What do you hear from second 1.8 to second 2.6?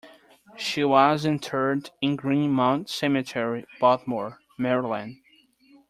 in Green